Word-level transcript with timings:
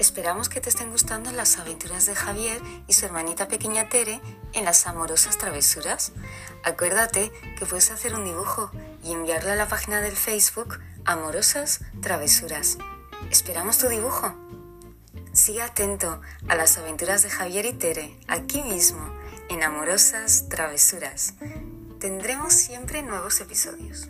Esperamos 0.00 0.48
que 0.48 0.62
te 0.62 0.70
estén 0.70 0.90
gustando 0.90 1.30
las 1.30 1.58
aventuras 1.58 2.06
de 2.06 2.14
Javier 2.14 2.58
y 2.86 2.94
su 2.94 3.04
hermanita 3.04 3.48
pequeña 3.48 3.90
Tere 3.90 4.22
en 4.54 4.64
las 4.64 4.86
amorosas 4.86 5.36
travesuras. 5.36 6.12
Acuérdate 6.64 7.30
que 7.58 7.66
puedes 7.66 7.90
hacer 7.90 8.14
un 8.14 8.24
dibujo 8.24 8.70
y 9.04 9.12
enviarlo 9.12 9.52
a 9.52 9.56
la 9.56 9.68
página 9.68 10.00
del 10.00 10.16
Facebook 10.16 10.80
Amorosas 11.04 11.80
Travesuras. 12.00 12.78
Esperamos 13.30 13.76
tu 13.76 13.88
dibujo. 13.88 14.34
Sigue 15.34 15.60
atento 15.60 16.22
a 16.48 16.54
las 16.54 16.78
aventuras 16.78 17.22
de 17.22 17.28
Javier 17.28 17.66
y 17.66 17.74
Tere, 17.74 18.18
aquí 18.26 18.62
mismo, 18.62 19.06
en 19.50 19.62
Amorosas 19.62 20.48
Travesuras. 20.48 21.34
Tendremos 21.98 22.54
siempre 22.54 23.02
nuevos 23.02 23.38
episodios. 23.42 24.08